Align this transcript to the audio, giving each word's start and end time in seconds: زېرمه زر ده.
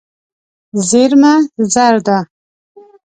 زېرمه 0.89 1.33
زر 1.73 1.93
ده. 2.05 2.17